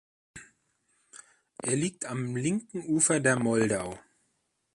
Er 1.59 1.75
liegt 1.75 2.05
am 2.05 2.35
linken 2.35 2.79
Ufer 2.89 3.19
der 3.19 3.37
Moldau. 3.37 3.99